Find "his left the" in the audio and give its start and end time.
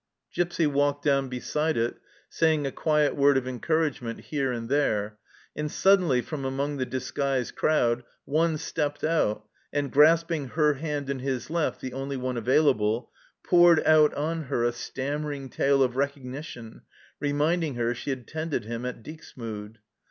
11.19-11.93